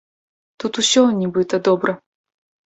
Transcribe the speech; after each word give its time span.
Тут 0.63 0.79
усё, 0.83 1.03
нібыта, 1.19 1.61
добра. 1.69 1.97